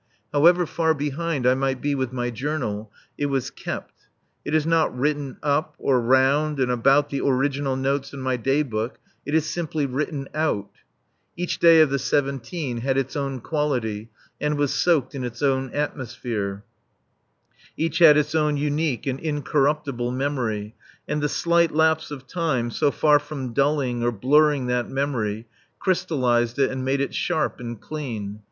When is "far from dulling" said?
22.89-24.01